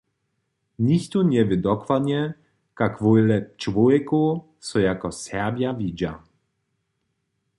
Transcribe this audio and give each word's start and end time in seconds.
Nichtón 0.85 1.25
njewě 1.31 1.57
dokładnje, 1.67 2.21
kak 2.79 2.93
wjele 3.03 3.37
čłowjekow 3.61 4.31
so 4.67 4.77
jako 4.87 5.09
Serbja 5.23 5.69
widźa. 5.79 6.13